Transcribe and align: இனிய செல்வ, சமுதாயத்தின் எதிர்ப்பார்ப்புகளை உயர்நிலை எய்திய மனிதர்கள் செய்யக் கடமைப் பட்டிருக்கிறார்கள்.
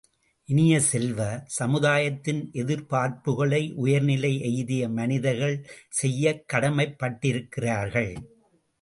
இனிய 0.45 0.79
செல்வ, 0.79 1.43
சமுதாயத்தின் 1.45 2.49
எதிர்ப்பார்ப்புகளை 2.53 3.73
உயர்நிலை 3.73 4.41
எய்திய 4.41 4.89
மனிதர்கள் 4.89 5.67
செய்யக் 5.89 6.47
கடமைப் 6.47 6.95
பட்டிருக்கிறார்கள். 7.03 8.13